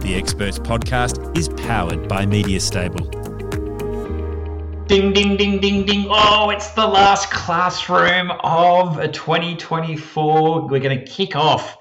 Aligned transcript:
The 0.00 0.14
Experts 0.14 0.60
podcast 0.60 1.36
is 1.36 1.48
powered 1.48 2.08
by 2.08 2.24
Media 2.24 2.60
Stable. 2.60 3.04
Ding, 4.86 5.12
ding, 5.12 5.36
ding, 5.36 5.60
ding, 5.60 5.84
ding. 5.84 6.06
Oh, 6.08 6.50
it's 6.50 6.70
the 6.70 6.86
last 6.86 7.32
classroom 7.32 8.30
of 8.44 9.10
2024. 9.10 10.68
We're 10.68 10.78
going 10.78 10.98
to 10.98 11.04
kick 11.04 11.34
off 11.34 11.76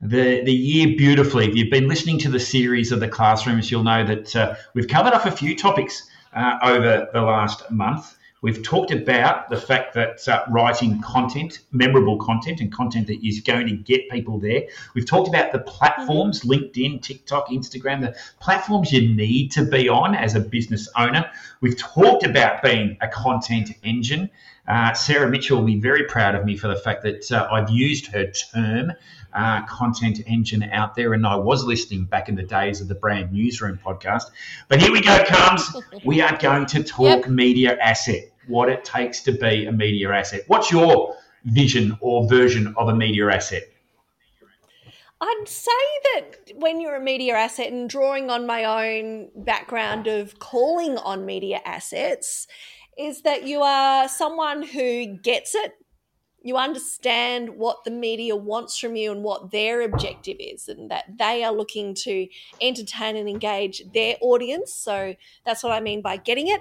the, 0.00 0.42
the 0.44 0.52
year 0.52 0.96
beautifully. 0.96 1.48
If 1.48 1.56
you've 1.56 1.70
been 1.70 1.88
listening 1.88 2.18
to 2.20 2.30
the 2.30 2.38
series 2.38 2.92
of 2.92 3.00
the 3.00 3.08
classrooms, 3.08 3.72
you'll 3.72 3.82
know 3.82 4.06
that 4.06 4.36
uh, 4.36 4.54
we've 4.74 4.88
covered 4.88 5.12
off 5.12 5.26
a 5.26 5.32
few 5.32 5.56
topics 5.56 6.08
uh, 6.34 6.58
over 6.62 7.08
the 7.12 7.22
last 7.22 7.68
month. 7.72 8.16
We've 8.40 8.62
talked 8.62 8.92
about 8.92 9.48
the 9.50 9.56
fact 9.56 9.94
that 9.94 10.26
uh, 10.28 10.44
writing 10.48 11.00
content, 11.02 11.60
memorable 11.72 12.18
content, 12.18 12.60
and 12.60 12.72
content 12.72 13.08
that 13.08 13.26
is 13.26 13.40
going 13.40 13.66
to 13.66 13.76
get 13.76 14.08
people 14.10 14.38
there. 14.38 14.62
We've 14.94 15.06
talked 15.06 15.28
about 15.28 15.52
the 15.52 15.58
platforms 15.58 16.40
mm-hmm. 16.40 16.50
LinkedIn, 16.50 17.02
TikTok, 17.02 17.48
Instagram, 17.48 18.00
the 18.00 18.16
platforms 18.40 18.92
you 18.92 19.14
need 19.14 19.50
to 19.52 19.64
be 19.64 19.88
on 19.88 20.14
as 20.14 20.36
a 20.36 20.40
business 20.40 20.88
owner. 20.96 21.30
We've 21.60 21.76
talked 21.76 22.24
about 22.24 22.62
being 22.62 22.96
a 23.00 23.08
content 23.08 23.70
engine. 23.82 24.30
Uh, 24.68 24.92
Sarah 24.92 25.28
Mitchell 25.28 25.58
will 25.58 25.64
be 25.64 25.80
very 25.80 26.04
proud 26.04 26.34
of 26.34 26.44
me 26.44 26.56
for 26.56 26.68
the 26.68 26.76
fact 26.76 27.02
that 27.02 27.32
uh, 27.32 27.48
I've 27.50 27.70
used 27.70 28.06
her 28.08 28.30
term 28.30 28.92
uh, 29.32 29.64
content 29.66 30.20
engine 30.26 30.62
out 30.62 30.94
there. 30.94 31.14
And 31.14 31.26
I 31.26 31.36
was 31.36 31.64
listening 31.64 32.04
back 32.04 32.28
in 32.28 32.34
the 32.34 32.42
days 32.42 32.80
of 32.80 32.88
the 32.88 32.94
Brand 32.94 33.32
Newsroom 33.32 33.80
podcast. 33.82 34.24
But 34.68 34.80
here 34.80 34.92
we 34.92 35.00
go, 35.00 35.24
comes. 35.26 35.74
We 36.04 36.20
are 36.20 36.36
going 36.36 36.66
to 36.66 36.82
talk 36.82 37.22
yep. 37.22 37.28
media 37.28 37.78
asset, 37.78 38.30
what 38.46 38.68
it 38.68 38.84
takes 38.84 39.22
to 39.22 39.32
be 39.32 39.66
a 39.66 39.72
media 39.72 40.12
asset. 40.12 40.42
What's 40.48 40.70
your 40.70 41.16
vision 41.44 41.96
or 42.00 42.28
version 42.28 42.74
of 42.76 42.88
a 42.88 42.94
media 42.94 43.30
asset? 43.30 43.62
I'd 45.20 45.48
say 45.48 45.70
that 46.14 46.52
when 46.56 46.80
you're 46.80 46.94
a 46.94 47.02
media 47.02 47.34
asset 47.34 47.72
and 47.72 47.90
drawing 47.90 48.30
on 48.30 48.46
my 48.46 48.64
own 48.64 49.30
background 49.34 50.06
of 50.06 50.38
calling 50.38 50.96
on 50.98 51.26
media 51.26 51.60
assets, 51.64 52.46
is 52.98 53.22
that 53.22 53.46
you 53.46 53.62
are 53.62 54.08
someone 54.08 54.62
who 54.62 55.06
gets 55.18 55.54
it. 55.54 55.74
You 56.42 56.56
understand 56.56 57.56
what 57.56 57.84
the 57.84 57.90
media 57.90 58.36
wants 58.36 58.78
from 58.78 58.96
you 58.96 59.12
and 59.12 59.22
what 59.22 59.50
their 59.50 59.82
objective 59.82 60.36
is 60.38 60.68
and 60.68 60.90
that 60.90 61.04
they 61.18 61.44
are 61.44 61.52
looking 61.52 61.94
to 61.96 62.28
entertain 62.60 63.16
and 63.16 63.28
engage 63.28 63.82
their 63.92 64.16
audience. 64.20 64.72
So 64.72 65.14
that's 65.44 65.62
what 65.62 65.72
i 65.72 65.80
mean 65.80 66.00
by 66.00 66.16
getting 66.16 66.48
it 66.48 66.60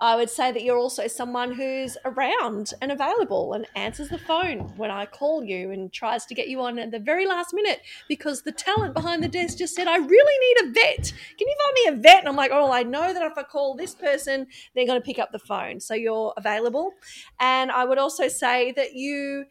I 0.00 0.14
would 0.14 0.30
say 0.30 0.52
that 0.52 0.62
you're 0.62 0.78
also 0.78 1.08
someone 1.08 1.52
who's 1.52 1.96
around 2.04 2.72
and 2.80 2.92
available 2.92 3.52
and 3.52 3.66
answers 3.74 4.08
the 4.08 4.18
phone 4.18 4.60
when 4.76 4.90
I 4.90 5.06
call 5.06 5.42
you 5.42 5.72
and 5.72 5.92
tries 5.92 6.24
to 6.26 6.34
get 6.34 6.48
you 6.48 6.60
on 6.62 6.78
at 6.78 6.90
the 6.90 7.00
very 7.00 7.26
last 7.26 7.52
minute 7.52 7.80
because 8.08 8.42
the 8.42 8.52
talent 8.52 8.94
behind 8.94 9.22
the 9.22 9.28
desk 9.28 9.58
just 9.58 9.74
said, 9.74 9.88
I 9.88 9.96
really 9.96 10.68
need 10.68 10.68
a 10.68 10.72
vet. 10.72 11.12
Can 11.36 11.48
you 11.48 11.56
find 11.64 11.74
me 11.74 11.98
a 11.98 12.02
vet? 12.02 12.20
And 12.20 12.28
I'm 12.28 12.36
like, 12.36 12.52
oh, 12.52 12.70
I 12.70 12.84
know 12.84 13.12
that 13.12 13.22
if 13.22 13.36
I 13.36 13.42
call 13.42 13.74
this 13.74 13.94
person, 13.94 14.46
they're 14.74 14.86
going 14.86 15.00
to 15.00 15.04
pick 15.04 15.18
up 15.18 15.32
the 15.32 15.38
phone. 15.38 15.80
So 15.80 15.94
you're 15.94 16.32
available. 16.36 16.92
And 17.40 17.72
I 17.72 17.84
would 17.84 17.98
also 17.98 18.28
say 18.28 18.72
that 18.72 18.94
you 18.94 19.46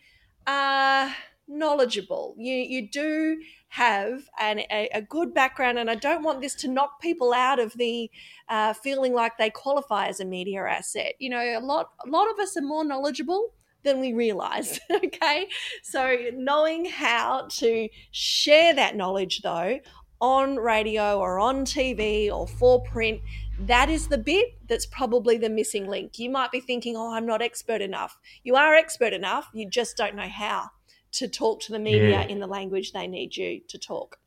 are 0.45 1.13
knowledgeable. 1.47 2.35
You, 2.37 2.53
you 2.53 2.89
do 2.89 3.41
have 3.69 4.29
an, 4.39 4.59
a, 4.71 4.89
a, 4.93 5.01
good 5.01 5.33
background, 5.33 5.77
and 5.77 5.89
I 5.89 5.95
don't 5.95 6.23
want 6.23 6.41
this 6.41 6.55
to 6.55 6.67
knock 6.67 7.01
people 7.01 7.33
out 7.33 7.59
of 7.59 7.73
the 7.73 8.09
uh, 8.49 8.73
feeling 8.73 9.13
like 9.13 9.37
they 9.37 9.49
qualify 9.49 10.07
as 10.07 10.19
a 10.19 10.25
media 10.25 10.63
asset. 10.63 11.13
You 11.19 11.29
know, 11.29 11.39
a 11.39 11.59
lot 11.59 11.91
a 12.05 12.09
lot 12.09 12.29
of 12.31 12.39
us 12.39 12.55
are 12.57 12.61
more 12.61 12.85
knowledgeable 12.85 13.53
than 13.83 13.99
we 13.99 14.13
realize. 14.13 14.79
okay, 14.91 15.47
so 15.83 16.17
knowing 16.33 16.85
how 16.85 17.47
to 17.57 17.89
share 18.11 18.73
that 18.73 18.95
knowledge 18.95 19.41
though 19.41 19.79
on 20.19 20.55
radio 20.55 21.19
or 21.19 21.39
on 21.39 21.63
TV 21.63 22.31
or 22.31 22.47
for 22.47 22.81
print. 22.83 23.21
That 23.59 23.89
is 23.89 24.07
the 24.07 24.17
bit 24.17 24.47
that's 24.67 24.85
probably 24.85 25.37
the 25.37 25.49
missing 25.49 25.87
link. 25.87 26.17
You 26.17 26.29
might 26.29 26.51
be 26.51 26.59
thinking, 26.59 26.95
oh, 26.95 27.13
I'm 27.13 27.25
not 27.25 27.41
expert 27.41 27.81
enough. 27.81 28.17
You 28.43 28.55
are 28.55 28.73
expert 28.75 29.13
enough, 29.13 29.47
you 29.53 29.69
just 29.69 29.97
don't 29.97 30.15
know 30.15 30.27
how 30.27 30.71
to 31.13 31.27
talk 31.27 31.61
to 31.61 31.71
the 31.71 31.79
media 31.79 32.09
yeah. 32.09 32.27
in 32.27 32.39
the 32.39 32.47
language 32.47 32.91
they 32.91 33.07
need 33.07 33.35
you 33.35 33.61
to 33.69 33.77
talk. 33.77 34.17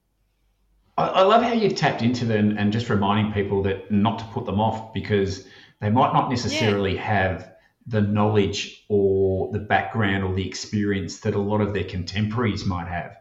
I, 0.97 1.23
love 1.23 1.43
how 1.43 1.53
you've 1.53 1.77
tapped 1.77 2.03
into 2.03 2.25
them 2.27 2.57
and 2.59 2.73
just 2.73 2.91
reminding 2.91 3.33
people 3.33 3.63
that 3.63 3.91
not 3.91 4.19
to 4.19 4.25
put 4.27 4.45
them 4.45 4.61
off 4.61 4.93
because 4.93 5.47
they 5.81 5.89
might 5.89 6.13
not 6.13 6.29
necessarily 6.29 6.95
yeah. 6.95 7.03
have 7.03 7.53
the 7.87 8.03
knowledge 8.03 8.85
or 8.89 9.51
the 9.53 9.59
background 9.59 10.25
or 10.25 10.35
the 10.35 10.47
experience 10.47 11.21
that 11.21 11.35
a 11.35 11.39
lot 11.39 11.61
of 11.61 11.73
their 11.73 11.85
contemporaries 11.85 12.67
might 12.67 12.89
have. 12.89 13.17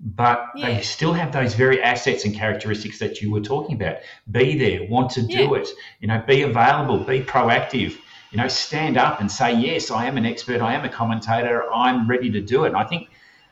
But 0.00 0.44
yeah. 0.56 0.66
they 0.66 0.82
still 0.82 1.12
have 1.12 1.32
those 1.32 1.54
very 1.54 1.80
assets 1.80 2.24
and 2.24 2.34
characteristics 2.34 2.98
that 2.98 3.20
you 3.20 3.30
were 3.30 3.40
talking 3.40 3.76
about. 3.76 3.98
Be 4.28 4.58
there, 4.58 4.88
want 4.88 5.10
to 5.12 5.22
do 5.22 5.32
yeah. 5.34 5.54
it, 5.54 5.68
you 6.00 6.08
know, 6.08 6.22
be 6.26 6.42
available, 6.42 6.98
be 6.98 7.20
proactive 7.20 7.96
you 8.32 8.38
know, 8.38 8.48
stand 8.48 8.96
up 8.96 9.20
and 9.20 9.30
say, 9.30 9.54
yes, 9.54 9.90
I 9.90 10.06
am 10.06 10.16
an 10.16 10.24
expert, 10.24 10.62
I 10.62 10.74
am 10.74 10.84
a 10.84 10.88
commentator, 10.88 11.70
I'm 11.72 12.08
ready 12.08 12.30
to 12.30 12.40
do 12.40 12.64
it. 12.64 12.68
And 12.68 12.76
I 12.76 12.84
think 12.84 13.10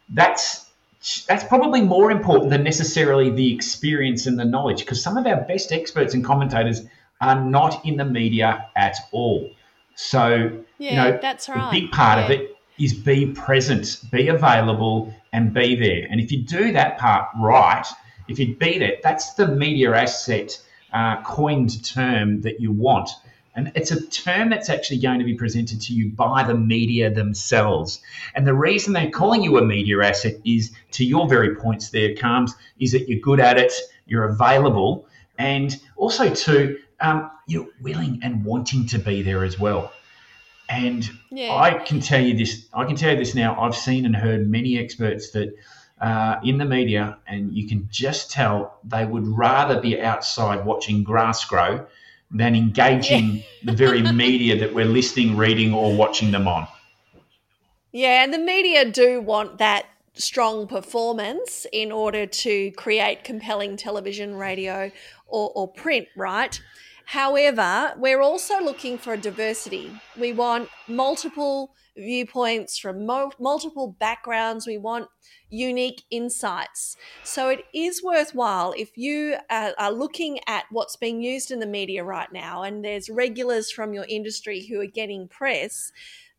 that's 0.09 0.67
that's 1.27 1.45
probably 1.45 1.81
more 1.81 2.11
important 2.11 2.51
than 2.51 2.63
necessarily 2.63 3.31
the 3.31 3.55
experience 3.55 4.27
and 4.27 4.39
the 4.39 4.45
knowledge, 4.45 4.81
because 4.81 5.03
some 5.03 5.17
of 5.17 5.27
our 5.27 5.43
best 5.43 5.73
experts 5.73 6.15
and 6.15 6.25
commentators 6.25 6.83
are 7.21 7.43
not 7.43 7.85
in 7.85 7.97
the 7.97 8.05
media 8.05 8.67
at 8.77 8.97
all. 9.13 9.51
So, 9.95 10.63
yeah, 10.79 10.91
you 10.91 10.97
know, 10.97 11.19
that's 11.21 11.49
right. 11.49 11.73
The 11.73 11.81
big 11.81 11.91
part 11.91 12.19
yeah. 12.19 12.25
of 12.25 12.31
it 12.31 12.57
is 12.79 12.95
be 12.95 13.27
present, 13.33 14.03
be 14.11 14.29
available, 14.29 15.15
and 15.33 15.55
be 15.55 15.75
there. 15.75 16.07
And 16.11 16.21
if 16.21 16.33
you 16.33 16.43
do 16.43 16.73
that 16.73 16.99
part 16.99 17.29
right, 17.39 17.87
if 18.29 18.39
you 18.39 18.55
be 18.57 18.79
there, 18.79 18.97
that's 19.03 19.35
the 19.35 19.47
media 19.49 19.95
asset 19.95 20.61
uh, 20.93 21.23
coined 21.23 21.85
term 21.85 22.41
that 22.43 22.61
you 22.61 22.73
want. 22.73 23.11
And 23.61 23.73
it's 23.75 23.91
a 23.91 24.01
term 24.07 24.49
that's 24.49 24.71
actually 24.71 25.01
going 25.01 25.19
to 25.19 25.25
be 25.27 25.35
presented 25.35 25.83
to 25.83 25.93
you 25.93 26.09
by 26.09 26.45
the 26.45 26.55
media 26.55 27.11
themselves. 27.11 28.01
And 28.35 28.47
the 28.47 28.55
reason 28.55 28.95
they're 28.95 29.11
calling 29.11 29.43
you 29.43 29.59
a 29.59 29.63
media 29.63 30.03
asset 30.03 30.37
is, 30.47 30.73
to 30.93 31.05
your 31.05 31.29
very 31.29 31.57
points 31.57 31.91
there, 31.91 32.15
Carms, 32.17 32.55
is 32.79 32.93
that 32.93 33.07
you're 33.07 33.21
good 33.21 33.39
at 33.39 33.59
it, 33.59 33.75
you're 34.07 34.25
available, 34.25 35.07
and 35.39 35.79
also 35.99 36.35
to 36.35 36.79
um, 37.03 37.31
you're 37.47 37.69
willing 37.83 38.21
and 38.23 38.47
wanting 38.47 38.87
to 38.87 38.99
be 38.99 39.21
there 39.21 39.45
as 39.45 39.59
well. 39.59 39.93
And 40.71 41.11
yeah. 41.31 41.55
I 41.55 41.75
can 41.75 42.01
tell 42.01 42.23
you 42.23 42.39
this. 42.39 42.67
I 42.73 42.87
can 42.87 42.97
tell 42.97 43.11
you 43.13 43.19
this 43.19 43.35
now. 43.35 43.61
I've 43.61 43.77
seen 43.77 44.07
and 44.07 44.17
heard 44.17 44.49
many 44.49 44.79
experts 44.79 45.33
that 45.33 45.55
uh, 46.01 46.37
in 46.43 46.57
the 46.57 46.65
media, 46.65 47.19
and 47.27 47.53
you 47.53 47.69
can 47.69 47.89
just 47.91 48.31
tell 48.31 48.79
they 48.85 49.05
would 49.05 49.27
rather 49.27 49.83
be 49.83 50.01
outside 50.01 50.65
watching 50.65 51.05
grass 51.05 51.45
grow 51.45 51.87
than 52.31 52.55
engaging 52.55 53.43
the 53.65 53.73
very 53.73 54.03
media 54.13 54.59
that 54.59 54.75
we're 54.75 54.85
listening, 54.85 55.37
reading, 55.37 55.75
or 55.75 55.95
watching 55.95 56.31
them 56.31 56.47
on. 56.47 56.67
Yeah, 57.93 58.23
and 58.23 58.33
the 58.33 58.39
media 58.39 58.85
do 58.85 59.21
want 59.21 59.59
that 59.59 59.87
strong 60.15 60.67
performance 60.67 61.67
in 61.73 61.91
order 61.91 62.27
to 62.27 62.71
create 62.73 63.25
compelling 63.25 63.77
television, 63.77 64.37
radio, 64.37 64.91
or, 65.27 65.51
or 65.55 65.69
print, 65.69 66.09
right? 66.17 66.61
However, 67.11 67.93
we're 67.97 68.21
also 68.21 68.63
looking 68.63 68.97
for 68.97 69.17
diversity. 69.17 69.91
We 70.17 70.33
want 70.33 70.69
multiple 70.87 71.75
viewpoints 71.97 72.79
from 72.79 73.05
mo- 73.05 73.33
multiple 73.41 73.97
backgrounds. 73.99 74.65
We 74.65 74.79
want 74.79 75.09
unique 75.49 76.05
insights. 76.13 76.97
So 77.25 77.49
it 77.49 77.65
is 77.75 78.01
worthwhile 78.01 78.75
if 78.79 78.97
you 78.97 79.39
are, 79.51 79.75
are, 79.77 79.91
looking 79.91 80.39
at 80.47 80.67
what's 80.71 80.95
being 80.95 81.21
used 81.21 81.51
in 81.51 81.59
the 81.59 81.67
media 81.67 82.05
right 82.05 82.33
now, 82.33 82.63
and 82.63 82.85
there's 82.85 83.11
regulars 83.11 83.73
from 83.73 83.93
your 83.93 84.07
industry 84.09 84.67
who 84.67 84.81
are 84.81 84.87
getting 84.87 85.27
press 85.27 85.91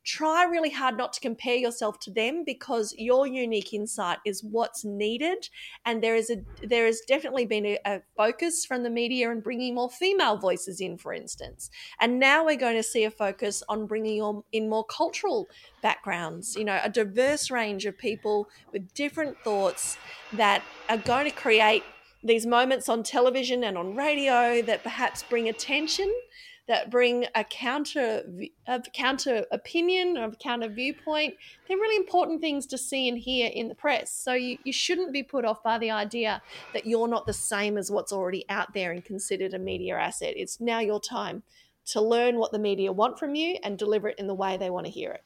try 0.04 0.44
really 0.44 0.70
hard 0.70 0.98
not 0.98 1.14
to 1.14 1.20
compare 1.20 1.56
yourself 1.56 2.00
to 2.00 2.12
them 2.12 2.44
because 2.46 2.94
your 2.98 3.28
unique 3.28 3.74
insight 3.74 4.18
is 4.26 4.44
what's 4.44 4.84
needed. 4.84 5.50
And 5.86 6.02
there 6.02 6.16
is 6.16 6.30
a 6.30 6.38
there 6.66 6.86
has 6.86 7.02
definitely 7.08 7.46
been 7.46 7.66
a, 7.66 7.78
a, 7.86 8.02
focus 8.18 8.66
from 8.66 8.84
the 8.84 8.90
media 8.90 9.32
and 9.32 9.44
bringing 9.44 9.76
more 9.76 9.90
female 9.90 10.38
voices 10.38 10.82
in 10.82 10.98
for 10.98 11.14
instance. 11.14 11.70
And 12.00 12.20
now 12.20 12.46
we're 12.46 12.56
going 12.56 12.76
to 12.76 12.84
see 12.84 13.04
a 13.04 13.12
focus 13.12 13.64
on 13.70 13.86
bringing 13.86 14.42
in 14.52 14.70
more 14.70 14.86
cultural 14.86 15.48
backgrounds 15.82 16.56
you 16.56 16.64
know 16.66 16.80
a 16.84 16.90
diverse 16.90 17.50
range 17.52 17.86
of 17.86 17.98
people 17.98 18.48
with 18.72 18.94
different 18.94 19.38
thoughts 19.44 19.98
that 20.34 20.62
are 20.90 20.98
going 20.98 21.26
to 21.26 21.36
create 21.36 21.84
these 22.24 22.46
moments 22.46 22.88
on 22.88 23.04
television 23.04 23.64
and 23.64 23.78
on 23.78 23.96
radio 23.96 24.62
that 24.62 24.84
perhaps 24.84 25.24
bring 25.24 25.50
attention 25.50 26.12
that 26.72 26.90
bring 26.90 27.26
a 27.36 27.44
counter 27.44 28.24
a 28.66 28.82
counter 28.94 29.46
opinion 29.52 30.18
or 30.18 30.24
a 30.24 30.36
counter 30.38 30.70
viewpoint 30.70 31.34
they're 31.68 31.76
really 31.76 31.98
important 31.98 32.40
things 32.40 32.66
to 32.66 32.78
see 32.78 33.10
and 33.10 33.18
hear 33.18 33.52
in 33.54 33.68
the 33.68 33.76
press 33.76 34.10
so 34.10 34.32
you, 34.32 34.58
you 34.64 34.72
shouldn't 34.72 35.12
be 35.12 35.22
put 35.22 35.44
off 35.44 35.62
by 35.64 35.78
the 35.80 35.92
idea 35.92 36.42
that 36.72 36.86
you're 36.86 37.10
not 37.10 37.26
the 37.26 37.34
same 37.34 37.78
as 37.78 37.92
what's 37.92 38.14
already 38.14 38.46
out 38.48 38.74
there 38.74 38.94
and 38.94 39.04
considered 39.04 39.54
a 39.54 39.60
media 39.60 39.98
asset 39.98 40.34
it's 40.38 40.62
now 40.62 40.80
your 40.80 41.02
time 41.02 41.44
to 41.84 42.00
learn 42.00 42.38
what 42.38 42.54
the 42.54 42.60
media 42.60 42.90
want 42.90 43.20
from 43.20 43.36
you 43.36 43.58
and 43.66 43.78
deliver 43.78 44.08
it 44.08 44.18
in 44.18 44.28
the 44.28 44.34
way 44.34 44.56
they 44.56 44.70
want 44.70 44.86
to 44.86 44.92
hear 44.92 45.12
it 45.12 45.26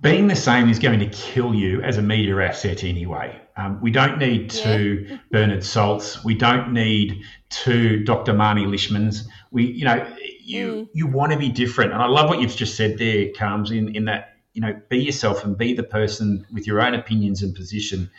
being 0.00 0.28
the 0.28 0.36
same 0.36 0.68
is 0.70 0.78
going 0.78 1.00
to 1.00 1.08
kill 1.08 1.54
you 1.54 1.82
as 1.82 1.98
a 1.98 2.02
media 2.02 2.36
asset 2.40 2.84
anyway. 2.84 3.38
Um, 3.56 3.80
we 3.82 3.90
don't 3.90 4.18
need 4.18 4.48
two 4.48 5.06
yeah. 5.08 5.18
Bernard 5.30 5.62
Salts. 5.62 6.24
We 6.24 6.34
don't 6.34 6.72
need 6.72 7.22
two 7.50 8.02
Dr. 8.04 8.32
Marny 8.32 8.64
Lishmans. 8.64 9.26
We, 9.50 9.66
you 9.66 9.84
know, 9.84 10.06
you 10.40 10.72
mm. 10.72 10.88
you 10.92 11.06
want 11.06 11.32
to 11.32 11.38
be 11.38 11.48
different, 11.48 11.92
and 11.92 12.02
I 12.02 12.06
love 12.06 12.28
what 12.28 12.40
you've 12.40 12.54
just 12.54 12.76
said 12.76 12.98
there, 12.98 13.28
Carms, 13.36 13.70
in 13.70 13.94
in 13.94 14.04
that 14.06 14.36
you 14.52 14.60
know, 14.60 14.80
be 14.88 14.98
yourself 14.98 15.44
and 15.44 15.56
be 15.56 15.74
the 15.74 15.82
person 15.82 16.46
with 16.52 16.66
your 16.66 16.80
own 16.80 16.94
opinions 16.94 17.42
and 17.42 17.54
position. 17.54 18.10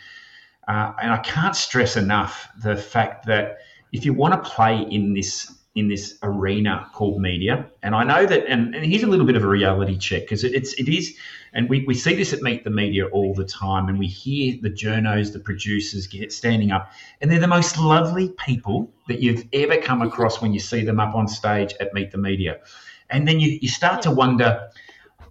Uh, 0.66 0.92
and 1.02 1.12
I 1.12 1.18
can't 1.18 1.56
stress 1.56 1.96
enough 1.96 2.48
the 2.62 2.76
fact 2.76 3.26
that 3.26 3.58
if 3.92 4.04
you 4.04 4.14
want 4.14 4.42
to 4.42 4.50
play 4.50 4.80
in 4.80 5.12
this 5.12 5.52
in 5.74 5.88
this 5.88 6.18
arena 6.22 6.86
called 6.92 7.20
media. 7.20 7.66
And 7.82 7.94
I 7.94 8.04
know 8.04 8.26
that, 8.26 8.46
and, 8.46 8.74
and 8.74 8.84
here's 8.84 9.02
a 9.02 9.06
little 9.06 9.24
bit 9.24 9.36
of 9.36 9.44
a 9.44 9.48
reality 9.48 9.96
check 9.96 10.22
because 10.22 10.44
it, 10.44 10.52
it's 10.54 10.74
it 10.74 10.88
is, 10.88 11.14
and 11.54 11.68
we, 11.68 11.84
we 11.86 11.94
see 11.94 12.14
this 12.14 12.32
at 12.32 12.42
Meet 12.42 12.64
the 12.64 12.70
Media 12.70 13.06
all 13.06 13.32
the 13.34 13.44
time, 13.44 13.88
and 13.88 13.98
we 13.98 14.06
hear 14.06 14.58
the 14.60 14.68
journos, 14.68 15.32
the 15.32 15.40
producers 15.40 16.06
get 16.06 16.32
standing 16.32 16.72
up, 16.72 16.92
and 17.20 17.30
they're 17.30 17.40
the 17.40 17.46
most 17.46 17.78
lovely 17.78 18.30
people 18.30 18.92
that 19.08 19.20
you've 19.20 19.46
ever 19.52 19.78
come 19.78 20.02
across 20.02 20.42
when 20.42 20.52
you 20.52 20.60
see 20.60 20.84
them 20.84 21.00
up 21.00 21.14
on 21.14 21.26
stage 21.26 21.74
at 21.80 21.94
Meet 21.94 22.10
the 22.10 22.18
Media. 22.18 22.58
And 23.08 23.26
then 23.26 23.40
you, 23.40 23.58
you 23.62 23.68
start 23.68 24.02
to 24.02 24.10
wonder, 24.10 24.68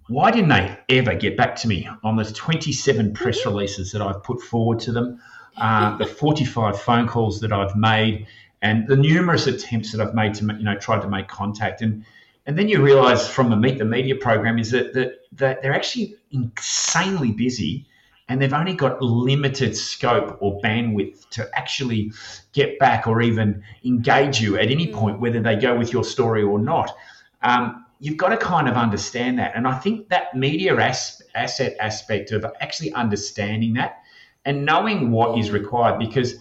why 0.07 0.31
didn't 0.31 0.49
they 0.49 0.77
ever 0.89 1.13
get 1.13 1.37
back 1.37 1.55
to 1.57 1.67
me 1.67 1.87
on 2.03 2.15
the 2.15 2.25
27 2.25 3.13
press 3.13 3.45
releases 3.45 3.91
that 3.91 4.01
I've 4.01 4.23
put 4.23 4.41
forward 4.41 4.79
to 4.81 4.91
them, 4.91 5.21
uh, 5.57 5.97
the 5.97 6.05
45 6.05 6.79
phone 6.79 7.07
calls 7.07 7.39
that 7.41 7.51
I've 7.51 7.75
made, 7.75 8.27
and 8.61 8.87
the 8.87 8.95
numerous 8.95 9.47
attempts 9.47 9.91
that 9.91 10.01
I've 10.01 10.13
made 10.13 10.33
to 10.35 10.45
you 10.45 10.63
know 10.63 10.77
try 10.77 10.99
to 10.99 11.09
make 11.09 11.27
contact. 11.27 11.81
And 11.81 12.05
and 12.45 12.57
then 12.57 12.67
you 12.67 12.81
realize 12.81 13.27
from 13.27 13.49
the 13.49 13.55
meet 13.55 13.77
the 13.77 13.85
media 13.85 14.15
program 14.15 14.59
is 14.59 14.71
that 14.71 14.93
that, 14.93 15.21
that 15.33 15.61
they're 15.61 15.73
actually 15.73 16.15
insanely 16.31 17.31
busy 17.31 17.87
and 18.29 18.41
they've 18.41 18.53
only 18.53 18.73
got 18.73 19.01
limited 19.01 19.75
scope 19.75 20.37
or 20.39 20.61
bandwidth 20.61 21.27
to 21.31 21.49
actually 21.53 22.13
get 22.53 22.79
back 22.79 23.05
or 23.07 23.21
even 23.21 23.61
engage 23.83 24.39
you 24.39 24.57
at 24.57 24.71
any 24.71 24.91
point 24.93 25.19
whether 25.19 25.41
they 25.41 25.55
go 25.55 25.77
with 25.77 25.91
your 25.91 26.03
story 26.03 26.41
or 26.41 26.57
not. 26.57 26.95
Um, 27.41 27.85
you've 27.99 28.17
got 28.17 28.29
to 28.29 28.37
kind 28.37 28.69
of 28.69 28.75
understand 28.75 29.37
that. 29.39 29.51
And 29.55 29.67
i 29.67 29.77
think 29.77 30.09
that 30.09 30.35
media 30.35 30.75
as- 30.77 31.21
asset 31.35 31.75
aspect 31.79 32.31
of 32.31 32.45
actually 32.61 32.93
understanding 32.93 33.73
that 33.73 34.01
and 34.45 34.65
knowing 34.65 35.11
what 35.11 35.37
is 35.37 35.51
required 35.51 35.99
because 35.99 36.35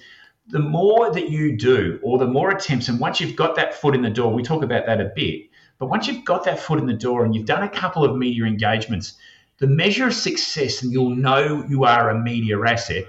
the 0.51 0.59
more 0.59 1.13
that 1.13 1.31
you 1.31 1.57
do, 1.57 1.99
or 2.03 2.19
the 2.19 2.27
more 2.27 2.51
attempts, 2.51 2.89
and 2.89 2.99
once 2.99 3.21
you've 3.21 3.37
got 3.37 3.55
that 3.57 3.75
foot 3.75 3.95
in 3.95 4.03
the 4.03 4.11
door, 4.11 4.33
we 4.33 4.43
talk 4.43 4.63
about 4.63 4.87
that 4.87 5.01
a 5.01 5.13
bit, 5.15 5.43
but 5.79 5.87
once 5.87 6.07
you've 6.07 6.25
got 6.25 6.45
that 6.45 6.59
foot 6.59 6.79
in 6.79 6.87
the 6.87 6.93
door 6.93 7.25
and 7.25 7.35
you've 7.35 7.47
done 7.47 7.63
a 7.63 7.69
couple 7.69 8.05
of 8.05 8.17
media 8.17 8.45
engagements, 8.45 9.15
the 9.59 9.67
measure 9.67 10.07
of 10.07 10.15
success, 10.15 10.83
and 10.83 10.93
you'll 10.93 11.15
know 11.15 11.65
you 11.69 11.85
are 11.85 12.11
a 12.11 12.19
media 12.19 12.61
asset, 12.61 13.05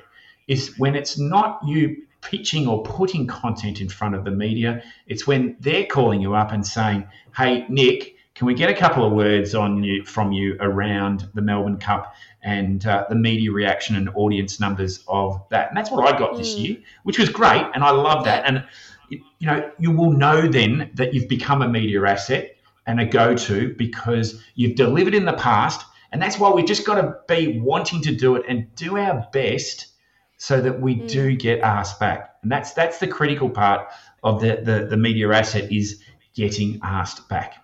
is 0.47 0.77
when 0.77 0.95
it's 0.95 1.17
not 1.17 1.59
you 1.65 2.03
pitching 2.21 2.67
or 2.67 2.83
putting 2.83 3.25
content 3.25 3.81
in 3.81 3.89
front 3.89 4.15
of 4.15 4.23
the 4.23 4.31
media, 4.31 4.83
it's 5.07 5.25
when 5.25 5.55
they're 5.59 5.85
calling 5.85 6.21
you 6.21 6.35
up 6.35 6.51
and 6.51 6.65
saying, 6.65 7.07
Hey, 7.35 7.65
Nic, 7.69 8.15
can 8.41 8.47
we 8.47 8.55
get 8.55 8.71
a 8.71 8.73
couple 8.73 9.05
of 9.05 9.13
words 9.13 9.53
on 9.53 9.83
you 9.83 10.03
from 10.03 10.31
you 10.31 10.57
around 10.59 11.29
the 11.35 11.43
Melbourne 11.43 11.77
Cup 11.77 12.15
and 12.41 12.83
uh, 12.87 13.05
the 13.07 13.13
media 13.13 13.51
reaction 13.51 13.95
and 13.95 14.09
audience 14.15 14.59
numbers 14.59 15.03
of 15.07 15.47
that? 15.51 15.67
And 15.67 15.77
that's 15.77 15.91
what 15.91 16.11
I 16.11 16.17
got 16.17 16.33
mm. 16.33 16.37
this 16.39 16.55
year, 16.55 16.77
which 17.03 17.19
was 17.19 17.29
great, 17.29 17.63
and 17.75 17.83
I 17.83 17.91
love 17.91 18.25
that. 18.25 18.45
And 18.47 18.65
you 19.09 19.21
know, 19.41 19.71
you 19.77 19.91
will 19.91 20.09
know 20.09 20.47
then 20.47 20.89
that 20.95 21.13
you've 21.13 21.27
become 21.27 21.61
a 21.61 21.69
media 21.69 22.03
asset 22.03 22.57
and 22.87 22.99
a 22.99 23.05
go-to 23.05 23.75
because 23.77 24.43
you've 24.55 24.75
delivered 24.75 25.13
in 25.13 25.25
the 25.25 25.33
past, 25.33 25.85
and 26.11 26.19
that's 26.19 26.39
why 26.39 26.49
we've 26.49 26.65
just 26.65 26.83
got 26.83 26.95
to 26.95 27.17
be 27.27 27.59
wanting 27.59 28.01
to 28.01 28.15
do 28.15 28.37
it 28.37 28.45
and 28.47 28.73
do 28.73 28.97
our 28.97 29.27
best 29.31 29.89
so 30.37 30.59
that 30.59 30.81
we 30.81 30.95
mm. 30.95 31.07
do 31.07 31.35
get 31.35 31.59
asked 31.59 31.99
back. 31.99 32.37
And 32.41 32.51
that's 32.51 32.73
that's 32.73 32.97
the 32.97 33.07
critical 33.07 33.51
part 33.51 33.87
of 34.23 34.41
the, 34.41 34.61
the, 34.63 34.87
the 34.89 34.97
media 34.97 35.29
asset 35.29 35.71
is 35.71 36.01
getting 36.33 36.79
asked 36.81 37.29
back. 37.29 37.60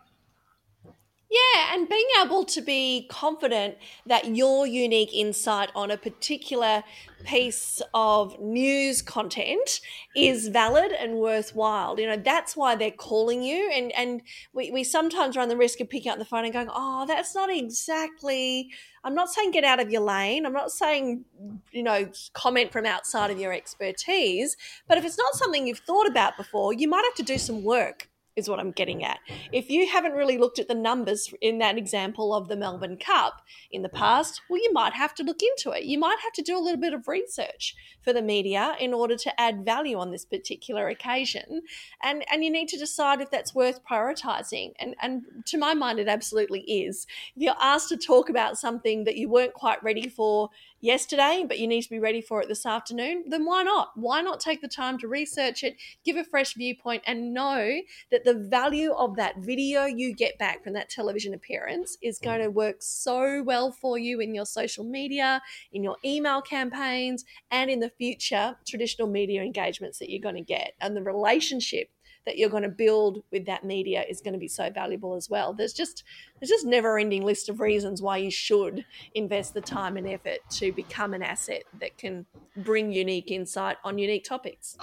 Yeah, 1.30 1.74
and 1.74 1.90
being 1.90 2.08
able 2.24 2.46
to 2.46 2.62
be 2.62 3.06
confident 3.10 3.78
that 4.06 4.36
your 4.36 4.66
unique 4.66 5.14
insight 5.14 5.70
on 5.76 5.92
a 5.92 5.98
particular 5.98 6.86
piece 7.26 7.82
of 7.94 8.40
news 8.40 9.02
content 9.02 9.82
is 10.16 10.48
valid 10.48 10.94
and 10.94 11.16
worthwhile. 11.16 12.00
You 12.00 12.08
know, 12.08 12.16
that's 12.16 12.56
why 12.56 12.76
they're 12.76 12.92
calling 12.92 13.44
you. 13.44 13.70
And 13.74 13.92
and 13.92 14.22
we, 14.54 14.72
we 14.72 14.86
sometimes 14.86 15.36
run 15.36 15.50
the 15.50 15.58
risk 15.58 15.82
of 15.82 15.90
picking 15.90 16.12
up 16.14 16.18
the 16.18 16.24
phone 16.24 16.46
and 16.46 16.54
going, 16.54 16.70
Oh, 16.74 17.06
that's 17.06 17.36
not 17.36 17.50
exactly 17.50 18.70
I'm 19.04 19.16
not 19.16 19.30
saying 19.30 19.52
get 19.52 19.64
out 19.64 19.80
of 19.80 19.90
your 19.90 20.02
lane. 20.02 20.46
I'm 20.46 20.54
not 20.54 20.70
saying, 20.70 21.24
you 21.72 21.82
know, 21.82 22.10
comment 22.34 22.74
from 22.74 22.86
outside 22.86 23.32
of 23.32 23.40
your 23.40 23.54
expertise. 23.54 24.58
But 24.86 24.98
if 24.98 25.06
it's 25.06 25.18
not 25.18 25.34
something 25.34 25.66
you've 25.66 25.80
thought 25.80 26.08
about 26.08 26.36
before, 26.36 26.74
you 26.74 26.90
might 26.90 27.06
have 27.06 27.16
to 27.16 27.24
do 27.24 27.38
some 27.38 27.64
work 27.64 28.10
is 28.38 28.48
what 28.48 28.60
I'm 28.60 28.72
getting 28.72 29.04
at. 29.04 29.20
If 29.52 29.70
you 29.70 29.88
haven't 29.88 30.14
really 30.14 30.38
looked 30.38 30.60
at 30.60 30.68
the 30.68 30.76
numbers 30.76 31.34
in 31.42 31.58
that 31.58 31.78
example 31.78 32.34
of 32.34 32.48
the 32.48 32.56
Melbourne 32.56 32.98
Cup 32.98 33.42
in 33.72 33.82
the 33.82 33.90
past, 33.90 34.42
well, 34.50 34.62
you 34.62 34.72
might 34.72 34.94
have 34.94 35.16
to 35.16 35.24
look 35.24 35.42
into 35.42 35.72
it. 35.72 35.84
You 35.84 35.98
might 35.98 36.20
have 36.24 36.34
to 36.34 36.44
do 36.44 36.56
a 36.56 36.62
little 36.62 36.80
bit 36.80 36.94
of 36.94 37.08
research 37.08 37.76
for 38.02 38.14
the 38.14 38.22
media 38.22 38.76
in 38.80 38.94
order 38.94 39.18
to 39.18 39.42
add 39.42 39.66
value 39.66 39.98
on 39.98 40.12
this 40.12 40.24
particular 40.24 40.88
occasion. 40.88 41.64
And, 42.04 42.24
and 42.32 42.44
you 42.44 42.52
need 42.52 42.70
to 42.70 42.78
decide 42.78 43.20
if 43.20 43.32
that's 43.32 43.56
worth 43.56 43.82
prioritizing. 43.84 44.74
And, 44.80 44.96
and 45.02 45.24
to 45.48 45.58
my 45.58 45.74
mind, 45.74 46.00
it 46.00 46.08
absolutely 46.08 46.62
is. 46.62 47.08
If 47.36 47.42
you're 47.42 47.56
asked 47.60 47.90
to 47.90 47.98
talk 47.98 48.30
about 48.30 48.60
something 48.60 49.04
that 49.06 49.18
you 49.18 49.30
weren't 49.30 49.54
quite 49.54 49.84
ready 49.84 50.08
for 50.08 50.52
yesterday, 50.80 51.46
but 51.48 51.60
you 51.60 51.68
need 51.68 51.82
to 51.82 51.90
be 51.90 52.00
ready 52.00 52.22
for 52.22 52.42
it 52.42 52.48
this 52.48 52.66
afternoon, 52.66 53.26
then 53.28 53.46
why 53.46 53.64
not? 53.64 53.92
Why 53.96 54.22
not 54.22 54.40
take 54.40 54.62
the 54.62 54.68
time 54.68 54.98
to 55.00 55.08
research 55.08 55.64
it, 55.64 55.78
give 56.04 56.16
a 56.16 56.24
fresh 56.24 56.54
viewpoint, 56.54 57.04
and 57.06 57.34
know 57.34 57.82
that 58.12 58.26
the 58.26 58.34
value 58.34 58.92
of 58.94 59.16
that 59.16 59.38
video 59.38 59.86
you 59.86 60.14
get 60.14 60.38
back 60.38 60.64
from 60.64 60.74
that 60.74 60.90
television 60.90 61.34
appearance 61.34 61.98
is 62.02 62.20
hmm. 62.20 62.26
going 62.26 62.42
to 62.42 62.50
work 62.50 62.78
so 62.80 63.42
well 63.44 63.72
for 63.72 63.98
you 63.98 64.20
in 64.20 64.36
your 64.36 64.46
social 64.46 64.84
media, 64.84 65.42
in 65.72 65.84
your 65.84 65.98
email 66.06 66.42
campaigns, 66.42 67.26
and 67.52 67.70
in 67.70 67.80
the 67.80 67.90
future 67.90 68.58
traditional 68.68 69.08
media 69.08 69.42
engagements 69.42 70.00
that 70.00 70.10
you're 70.10 70.22
going 70.22 70.36
to 70.36 70.42
get. 70.42 70.74
And 70.80 70.96
the 70.96 71.04
relationship 71.04 71.90
that 72.28 72.38
you're 72.38 72.50
going 72.50 72.64
to 72.64 72.70
build 72.70 73.24
with 73.32 73.46
that 73.46 73.64
media 73.64 74.04
is 74.08 74.20
going 74.20 74.34
to 74.34 74.40
be 74.40 74.50
so 74.50 74.70
valuable 74.70 75.16
as 75.16 75.30
well. 75.30 75.54
There's 75.54 75.72
just 75.72 76.04
there's 76.40 76.50
just 76.50 76.66
never 76.66 77.00
ending 77.00 77.24
list 77.24 77.48
of 77.48 77.62
reasons 77.62 78.02
why 78.02 78.18
you 78.18 78.30
should 78.30 78.86
invest 79.16 79.54
the 79.54 79.62
time 79.62 79.96
and 79.96 80.06
effort 80.08 80.40
to 80.52 80.74
become 80.74 81.14
an 81.14 81.24
asset 81.24 81.64
that 81.80 81.98
can 81.98 82.26
bring 82.58 82.92
unique 82.92 83.32
insight 83.32 83.78
on 83.86 83.98
unique 83.98 84.26
topics. 84.26 84.78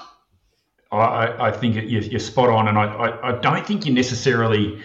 I, 0.91 1.49
I 1.49 1.51
think 1.51 1.77
you're, 1.77 2.21
spot 2.21 2.49
on, 2.49 2.69
and 2.69 2.79
I, 2.79 2.85
I, 2.85 3.29
I 3.29 3.41
don't 3.41 3.67
think 3.67 3.85
you 3.85 3.93
necessarily 3.93 4.81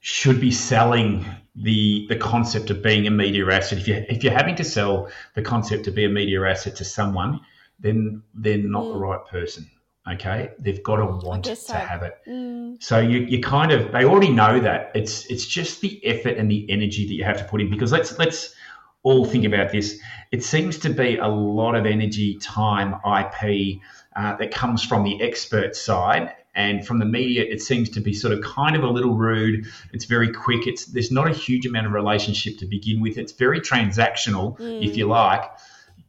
should 0.00 0.40
be 0.40 0.52
selling 0.52 1.26
the 1.56 2.06
the 2.08 2.16
concept 2.16 2.70
of 2.70 2.80
being 2.82 3.08
a 3.08 3.10
media 3.10 3.44
asset. 3.50 3.78
If 3.78 3.88
you 3.88 4.04
if 4.08 4.22
you're 4.22 4.32
having 4.32 4.54
to 4.56 4.64
sell 4.64 5.08
the 5.34 5.42
concept 5.42 5.84
to 5.86 5.90
be 5.90 6.04
a 6.04 6.08
media 6.08 6.48
asset 6.48 6.76
to 6.76 6.84
someone, 6.84 7.40
then 7.80 8.22
they're 8.34 8.58
not 8.58 8.84
mm. 8.84 8.92
the 8.92 8.98
right 8.98 9.26
person 9.26 9.68
okay? 10.10 10.50
They've 10.58 10.82
got 10.82 10.96
to 10.96 11.06
want 11.06 11.46
so. 11.46 11.54
to 11.54 11.78
have 11.78 12.02
it. 12.02 12.18
Mm. 12.28 12.82
so 12.82 12.98
you, 12.98 13.20
you 13.20 13.40
kind 13.40 13.72
of 13.72 13.92
they 13.92 14.04
already 14.04 14.30
know 14.30 14.60
that. 14.60 14.92
It's 14.94 15.26
it's 15.26 15.46
just 15.46 15.80
the 15.80 16.04
effort 16.04 16.36
and 16.36 16.50
the 16.50 16.68
energy 16.70 17.06
that 17.06 17.14
you 17.14 17.24
have 17.24 17.38
to 17.38 17.44
put 17.44 17.60
in. 17.60 17.70
Because 17.70 17.92
let's 17.92 18.18
let's 18.18 18.54
all 19.02 19.24
think 19.24 19.44
about 19.44 19.70
this. 19.70 19.98
It 20.32 20.42
seems 20.42 20.78
to 20.78 20.90
be 20.90 21.18
a 21.18 21.28
lot 21.28 21.74
of 21.74 21.86
energy 21.86 22.38
time 22.38 22.94
ip 22.94 23.80
uh, 24.16 24.36
that 24.36 24.50
comes 24.50 24.82
from 24.82 25.04
the 25.04 25.22
expert 25.22 25.76
side. 25.76 26.34
And 26.56 26.86
from 26.86 27.00
the 27.00 27.04
media 27.04 27.42
it 27.42 27.60
seems 27.60 27.90
to 27.90 28.00
be 28.00 28.14
sort 28.14 28.32
of 28.32 28.40
kind 28.42 28.76
of 28.76 28.84
a 28.84 28.88
little 28.88 29.14
rude. 29.14 29.66
It's 29.92 30.04
very 30.04 30.32
quick. 30.32 30.68
It's 30.68 30.86
there's 30.86 31.10
not 31.10 31.28
a 31.28 31.32
huge 31.32 31.66
amount 31.66 31.86
of 31.86 31.92
relationship 31.92 32.58
to 32.58 32.66
begin 32.66 33.00
with. 33.00 33.18
It's 33.18 33.32
very 33.32 33.60
transactional 33.60 34.56
mm. 34.58 34.88
if 34.88 34.96
you 34.96 35.06
like. 35.06 35.42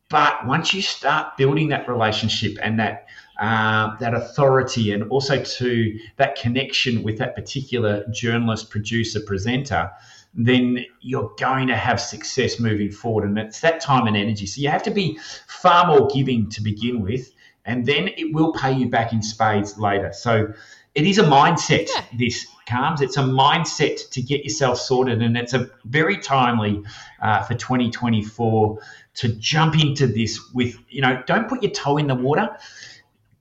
But 0.08 0.46
once 0.46 0.72
you 0.72 0.84
start 0.84 1.36
building 1.36 1.70
that 1.70 1.90
relationship 1.90 2.58
and 2.62 2.80
that 2.80 3.08
uh, 3.40 3.96
that 3.98 4.14
authority 4.14 4.92
and 4.92 5.04
also 5.10 5.42
to 5.44 6.00
that 6.18 6.36
connection 6.36 7.04
with 7.04 7.18
that 7.18 7.36
particular 7.36 8.06
journalist, 8.14 8.70
producer, 8.70 9.20
presenter, 9.20 9.92
then 10.34 10.86
you're 11.02 11.32
going 11.38 11.68
to 11.68 11.76
have 11.76 12.00
success 12.00 12.60
moving 12.60 12.92
forward. 12.92 13.26
And 13.26 13.38
it's 13.40 13.62
that 13.62 13.80
time 13.80 14.08
and 14.08 14.18
energy. 14.18 14.46
So 14.46 14.62
you 14.62 14.70
have 14.70 14.84
to 14.84 14.92
be 14.92 15.18
far 15.48 15.88
more 15.88 16.08
giving 16.08 16.50
to 16.52 16.62
begin 16.62 17.02
with. 17.02 17.32
and 17.68 17.86
then 17.88 18.10
it 18.10 18.32
will 18.32 18.54
pay 18.54 18.72
you 18.72 18.88
back 18.90 19.12
in 19.12 19.24
spades 19.24 19.76
later. 19.80 20.14
So 20.14 20.54
it 20.94 21.06
is 21.08 21.18
a 21.18 21.24
mindset, 21.24 21.88
Yeah. 21.94 22.04
this 22.14 22.46
Carms. 22.68 23.02
It's 23.02 23.18
a 23.18 23.22
mindset 23.22 24.10
to 24.10 24.22
get 24.22 24.44
yourself 24.44 24.80
sorted, 24.80 25.22
and 25.22 25.38
it's 25.38 25.54
a 25.54 25.70
very 25.86 26.18
timely 26.18 26.82
uh, 27.22 27.44
for 27.44 27.54
2024 27.54 28.80
to 29.16 29.28
jump 29.30 29.80
into 29.80 30.08
this 30.08 30.52
with, 30.54 30.76
you 30.90 31.02
know, 31.02 31.22
don't 31.28 31.48
put 31.48 31.62
your 31.62 31.72
toe 31.72 31.98
in 31.98 32.08
the 32.08 32.16
water. 32.16 32.50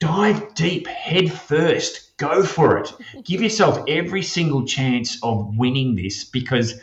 Dive 0.05 0.53
deep, 0.53 0.87
head 0.87 1.33
first, 1.33 2.15
go 2.19 2.43
for 2.43 2.77
it. 2.77 2.93
Give 3.25 3.41
yourself 3.41 3.83
every 3.89 4.23
single 4.23 4.67
chance 4.67 5.19
of 5.23 5.57
winning 5.57 5.95
this 5.95 6.25
because 6.25 6.75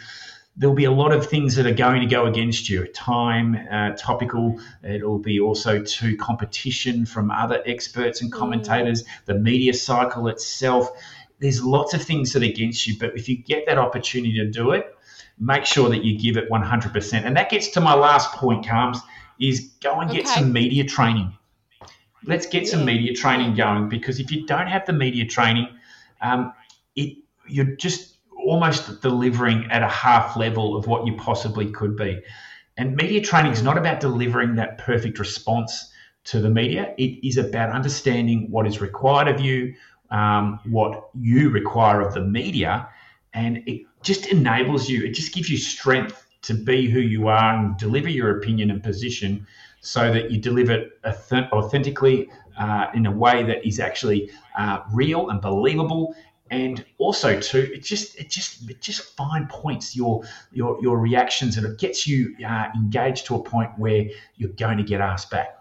there'll 0.57 0.73
be 0.73 0.85
a 0.85 0.91
lot 0.91 1.11
of 1.11 1.27
things 1.27 1.53
that 1.55 1.67
are 1.67 1.73
going 1.73 2.01
to 2.01 2.07
go 2.07 2.25
against 2.25 2.67
you. 2.67 2.87
Time 2.87 3.55
uh, 3.71 3.91
topical. 3.95 4.59
It'll 4.83 5.19
be 5.19 5.39
also 5.39 5.83
to 5.83 6.17
competition 6.17 7.05
from 7.05 7.29
other 7.29 7.61
experts 7.67 8.23
and 8.23 8.31
commentators. 8.31 9.03
The 9.25 9.35
media 9.35 9.75
cycle 9.75 10.27
itself. 10.27 10.89
There's 11.37 11.63
lots 11.63 11.93
of 11.93 12.01
things 12.01 12.33
that 12.33 12.41
are 12.41 12.47
against 12.47 12.87
you 12.87 12.95
but 12.99 13.15
if 13.15 13.29
you 13.29 13.37
get 13.37 13.67
that 13.67 13.77
opportunity 13.77 14.33
to 14.37 14.49
do 14.49 14.71
it 14.71 14.95
make 15.39 15.65
sure 15.65 15.89
that 15.89 16.03
you 16.03 16.19
give 16.19 16.37
it 16.37 16.49
100% 16.49 17.13
and 17.25 17.35
that 17.37 17.49
gets 17.49 17.69
to 17.69 17.81
my 17.81 17.93
last 17.95 18.31
point 18.33 18.67
Carms 18.67 18.99
is 19.39 19.71
go 19.81 19.99
and 19.99 20.11
get 20.11 20.21
Okay. 20.21 20.39
some 20.39 20.53
media 20.53 20.83
training 20.83 21.35
let's 22.25 22.45
get 22.45 22.67
some 22.67 22.85
media 22.85 23.13
training 23.13 23.55
going 23.55 23.89
because 23.89 24.19
if 24.19 24.31
you 24.31 24.45
don't 24.45 24.67
have 24.67 24.85
the 24.85 24.93
media 24.93 25.25
training 25.25 25.67
um, 26.21 26.53
it 26.95 27.17
you're 27.47 27.75
just 27.75 28.11
almost 28.45 29.01
delivering 29.01 29.69
at 29.71 29.83
a 29.83 29.87
half 29.87 30.35
level 30.35 30.75
of 30.75 30.87
what 30.87 31.05
you 31.05 31.15
possibly 31.15 31.71
could 31.71 31.95
be. 31.95 32.21
And 32.77 32.95
media 32.95 33.21
training 33.21 33.51
is 33.51 33.61
not 33.61 33.77
about 33.77 33.99
delivering 33.99 34.55
that 34.55 34.77
perfect 34.77 35.19
response 35.19 35.91
to 36.25 36.39
the 36.39 36.49
media. 36.49 36.93
It 36.97 37.25
is 37.25 37.37
about 37.37 37.69
understanding 37.69 38.47
what 38.49 38.67
is 38.67 38.81
required 38.81 39.27
of 39.27 39.39
you, 39.39 39.75
um, 40.09 40.59
what 40.65 41.09
you 41.19 41.49
require 41.49 42.01
of 42.01 42.13
the 42.13 42.21
media, 42.21 42.89
and 43.33 43.63
it 43.67 43.83
just 44.03 44.27
enables 44.27 44.89
you. 44.89 45.05
It 45.05 45.13
just 45.13 45.33
gives 45.33 45.49
you 45.49 45.57
strength 45.57 46.25
to 46.43 46.53
be 46.53 46.89
who 46.89 46.99
you 46.99 47.27
are 47.27 47.55
and 47.55 47.77
deliver 47.77 48.09
your 48.09 48.37
opinion 48.37 48.71
and 48.71 48.83
position, 48.83 49.45
so 49.81 50.13
that 50.13 50.31
you 50.31 50.39
deliver 50.39 50.73
it 50.73 50.99
authentically 51.51 52.29
uh, 52.57 52.87
in 52.93 53.05
a 53.07 53.11
way 53.11 53.43
that 53.43 53.65
is 53.67 53.79
actually 53.79 54.29
uh, 54.57 54.79
real 54.93 55.29
and 55.29 55.41
believable. 55.41 56.15
And 56.49 56.83
also 56.97 57.39
too 57.39 57.69
it 57.73 57.81
just 57.81 58.19
it 58.19 58.29
just 58.29 58.69
it 58.69 58.81
just 58.81 59.15
fine 59.15 59.47
points 59.47 59.95
your 59.95 60.23
your 60.51 60.77
your 60.81 60.99
reactions 60.99 61.55
and 61.55 61.65
it 61.65 61.79
gets 61.79 62.05
you 62.05 62.35
uh, 62.45 62.67
engaged 62.75 63.25
to 63.27 63.35
a 63.35 63.43
point 63.43 63.71
where 63.77 64.05
you're 64.35 64.49
going 64.49 64.77
to 64.77 64.83
get 64.83 64.99
asked 64.99 65.31
back 65.31 65.60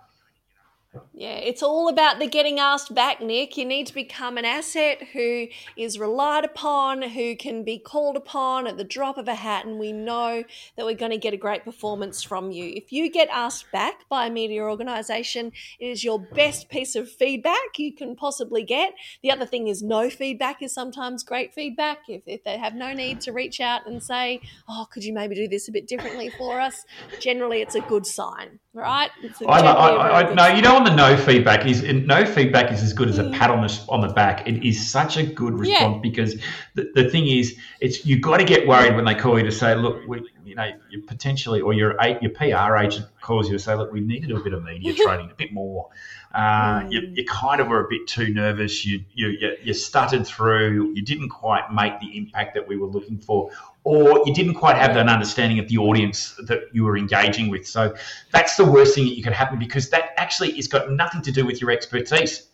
Yeah, 1.12 1.37
it's 1.37 1.62
all 1.62 1.88
about 1.88 2.18
the 2.18 2.26
getting 2.26 2.59
asked 2.59 2.94
back, 2.94 3.20
Nic. 3.20 3.56
You 3.56 3.64
need 3.64 3.87
to 3.87 3.94
become 3.94 4.38
an 4.38 4.44
asset 4.44 5.02
who 5.12 5.47
is 5.76 6.00
relied 6.00 6.44
upon, 6.44 7.02
who 7.02 7.37
can 7.37 7.62
be 7.62 7.78
called 7.78 8.16
upon 8.16 8.66
at 8.66 8.76
the 8.76 8.85
drop 8.85 9.16
of 9.16 9.28
a 9.28 9.35
hat, 9.35 9.66
and 9.66 9.78
we 9.78 9.92
know 9.92 10.42
that 10.76 10.85
we're 10.85 10.97
going 10.97 11.12
to 11.12 11.18
get 11.18 11.35
a 11.35 11.37
great 11.37 11.64
performance 11.64 12.25
from 12.25 12.50
you. 12.50 12.73
If 12.75 12.90
you 12.90 13.09
get 13.11 13.28
asked 13.30 13.70
back 13.70 14.09
by 14.09 14.26
a 14.26 14.30
media 14.30 14.62
organisation, 14.62 15.52
it 15.78 15.87
is 15.87 16.02
your 16.02 16.18
best 16.18 16.68
piece 16.70 16.97
of 16.97 17.09
feedback 17.09 17.78
you 17.78 17.94
can 17.94 18.16
possibly 18.16 18.64
get. 18.64 18.94
The 19.23 19.30
other 19.30 19.47
thing 19.47 19.68
is, 19.68 19.82
no 19.82 20.11
feedback 20.11 20.61
is 20.61 20.73
sometimes 20.73 21.23
great 21.23 21.54
feedback. 21.54 22.09
If, 22.09 22.23
if 22.26 22.42
they 22.42 22.59
have 22.59 22.75
no 22.75 22.92
need 22.92 23.20
to 23.23 23.32
reach 23.32 23.61
out 23.61 23.87
and 23.87 24.02
say, 24.02 24.40
Oh, 24.68 24.87
could 24.90 25.04
you 25.04 25.12
maybe 25.12 25.37
do 25.37 25.47
this 25.47 25.68
a 25.68 25.73
bit 25.73 25.87
differently 25.87 26.30
for 26.30 26.61
us? 26.61 26.85
Generally, 27.20 27.61
it's 27.61 27.76
a 27.76 27.80
good 27.80 28.06
sign, 28.06 28.59
right? 28.72 29.10
I, 29.46 29.60
I, 29.60 30.22
I, 30.22 30.34
no, 30.34 30.46
you 30.48 30.62
know, 30.62 30.76
on 30.76 30.84
the 30.84 30.94
no 30.94 31.16
feedback 31.16 31.66
is 31.66 31.82
no 31.82 32.24
feedback 32.24 32.72
is 32.72 32.82
as 32.82 32.92
good 32.92 33.08
as 33.08 33.18
a 33.18 33.24
Mm. 33.24 33.32
pat 33.34 33.50
on 33.50 33.60
the 33.66 33.80
on 33.88 34.00
the 34.00 34.08
back. 34.14 34.46
It 34.46 34.64
is 34.66 34.90
such 34.90 35.16
a 35.16 35.22
good 35.22 35.54
Yeah. 35.54 35.58
response 35.58 36.02
because 36.02 36.34
the, 36.74 36.90
the 36.94 37.08
thing 37.10 37.26
is, 37.26 37.56
it's 37.80 38.06
you've 38.06 38.20
got 38.20 38.38
to 38.38 38.44
get 38.44 38.66
worried 38.66 38.94
when 38.96 39.04
they 39.04 39.14
call 39.14 39.38
you 39.38 39.44
to 39.44 39.52
say, 39.52 39.74
look, 39.74 40.06
we, 40.06 40.22
you 40.44 40.54
know, 40.54 40.70
you 40.88 41.02
potentially 41.02 41.60
or 41.60 41.72
your 41.72 41.96
your 42.20 42.30
PR 42.30 42.76
agent 42.76 43.06
calls 43.20 43.46
you 43.48 43.52
to 43.54 43.62
say, 43.62 43.74
look, 43.74 43.92
we 43.92 44.00
need 44.00 44.20
to 44.20 44.28
do 44.28 44.36
a 44.36 44.42
bit 44.42 44.52
of 44.52 44.62
media 44.62 44.94
training, 45.04 45.30
a 45.30 45.34
bit 45.34 45.52
more. 45.52 45.88
Uh, 46.32 46.84
you, 46.88 47.00
Mm. 47.00 47.16
you 47.16 47.24
kind 47.26 47.60
of 47.60 47.66
were 47.66 47.84
a 47.84 47.88
bit 47.88 48.06
too 48.06 48.32
nervous. 48.32 48.86
You, 48.86 49.04
you 49.14 49.28
you 49.30 49.56
you 49.64 49.74
stuttered 49.74 50.24
through. 50.26 50.92
You 50.94 51.02
didn't 51.02 51.30
quite 51.30 51.72
make 51.72 51.98
the 52.00 52.16
impact 52.16 52.54
that 52.54 52.68
we 52.68 52.76
were 52.76 52.86
looking 52.86 53.18
for, 53.18 53.50
or 53.84 54.22
you 54.26 54.34
didn't 54.34 54.54
quite 54.54 54.76
have 54.76 54.96
an 54.96 55.08
understanding 55.08 55.58
of 55.58 55.68
the 55.68 55.78
audience 55.78 56.34
that 56.46 56.60
you 56.72 56.84
were 56.84 56.99
engaging 56.99 57.49
with. 57.49 57.66
So 57.66 57.94
that's 58.32 58.56
the 58.56 58.64
worst 58.64 58.94
thing 58.94 59.04
that 59.06 59.16
you 59.16 59.22
could 59.22 59.32
happen 59.32 59.58
because 59.58 59.90
that 59.90 60.10
actually 60.16 60.52
has 60.52 60.68
got 60.68 60.90
nothing 60.92 61.22
to 61.22 61.32
do 61.32 61.46
with 61.46 61.60
your 61.60 61.70
expertise. 61.70 62.49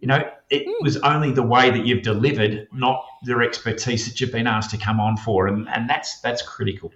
You 0.00 0.08
know, 0.08 0.28
it 0.50 0.66
Mm. 0.66 0.82
was 0.82 0.96
only 0.98 1.30
the 1.30 1.42
way 1.42 1.70
that 1.70 1.86
you've 1.86 2.02
delivered, 2.02 2.66
not 2.72 3.04
your 3.22 3.42
expertise 3.42 4.06
that 4.06 4.20
you've 4.20 4.32
been 4.32 4.46
asked 4.46 4.70
to 4.70 4.76
come 4.78 4.98
on 4.98 5.16
for, 5.16 5.46
and 5.46 5.68
and 5.68 5.88
that's 5.88 6.20
that's 6.20 6.42
critical. 6.42 6.92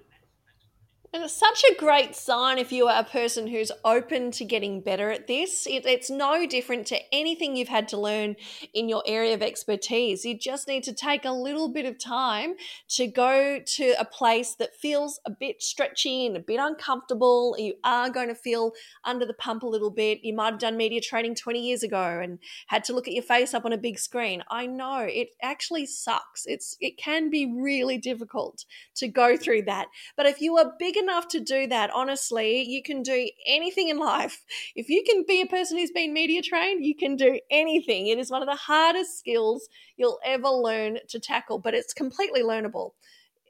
And 1.17 1.25
it's 1.25 1.33
such 1.33 1.65
a 1.65 1.75
great 1.77 2.15
sign 2.15 2.59
if 2.59 2.71
you 2.71 2.89
are 2.89 3.01
a 3.01 3.03
person 3.03 3.47
who's 3.47 3.73
open 3.87 4.31
to 4.33 4.45
getting 4.45 4.83
better 4.83 5.11
at 5.11 5.27
this. 5.27 5.67
It, 5.67 5.87
it's 5.87 6.11
no 6.11 6.45
different 6.45 6.87
to 6.89 6.99
anything 7.11 7.57
you've 7.57 7.69
had 7.69 7.89
to 7.89 7.97
learn 7.97 8.37
in 8.75 8.87
your 8.87 9.03
area 9.07 9.33
of 9.33 9.41
expertise. 9.41 10.27
You 10.27 10.37
just 10.39 10.69
need 10.69 10.83
to 10.83 10.93
take 10.93 11.25
a 11.25 11.31
little 11.31 11.73
bit 11.73 11.87
of 11.87 11.99
time 11.99 12.57
to 12.89 13.07
go 13.07 13.61
to 13.65 13.95
a 13.99 14.05
place 14.05 14.57
that 14.57 14.77
feels 14.77 15.19
a 15.25 15.31
bit 15.31 15.63
stretchy 15.63 16.27
and 16.27 16.37
a 16.37 16.41
bit 16.41 16.61
uncomfortable. 16.61 17.57
You 17.59 17.77
are 17.83 18.11
going 18.11 18.29
to 18.29 18.35
feel 18.35 18.73
under 19.03 19.25
the 19.25 19.33
pump 19.33 19.63
a 19.63 19.67
little 19.67 19.91
bit. 19.91 20.19
You 20.23 20.35
might 20.35 20.51
have 20.51 20.61
done 20.61 20.77
media 20.77 21.01
training 21.01 21.37
20 21.37 21.67
years 21.67 21.83
ago 21.83 22.21
and 22.23 22.41
had 22.67 22.85
to 22.85 22.93
look 22.93 23.09
at 23.09 23.15
your 23.15 23.23
face 23.23 23.55
up 23.55 23.65
on 23.65 23.73
a 23.73 23.79
big 23.79 23.99
screen. 23.99 24.45
I 24.51 24.67
know 24.67 24.99
it 24.99 25.31
actually 25.41 25.87
sucks. 25.87 26.45
It's 26.45 26.77
it 26.79 26.99
can 26.99 27.31
be 27.31 27.51
really 27.59 27.97
difficult 27.97 28.67
to 28.97 29.09
go 29.09 29.39
through 29.39 29.63
that. 29.63 29.87
But 30.15 30.27
if 30.27 30.43
you 30.43 30.59
are 30.59 30.75
big 30.79 30.99
enough 30.99 31.06
to 31.29 31.41
do 31.41 31.67
that, 31.69 31.91
honestly, 31.91 32.63
you 32.63 32.83
can 32.83 33.03
do 33.03 33.29
anything 33.47 33.89
in 33.89 33.99
life. 33.99 34.45
If 34.75 34.89
you 34.89 35.03
can 35.07 35.25
be 35.27 35.41
a 35.41 35.47
person 35.47 35.79
who's 35.79 35.91
been 35.91 36.13
media 36.13 36.43
trained, 36.43 36.85
you 36.85 36.95
can 36.95 37.17
do 37.17 37.41
anything. 37.51 38.07
It 38.09 38.19
is 38.19 38.31
one 38.31 38.43
of 38.43 38.49
the 38.49 38.57
hardest 38.57 39.19
skills 39.19 39.69
you'll 39.97 40.19
ever 40.25 40.49
learn 40.49 40.99
to 41.09 41.21
tackle, 41.21 41.59
but 41.59 41.75
it's 41.75 41.93
completely 41.93 42.43
learnable. 42.43 42.91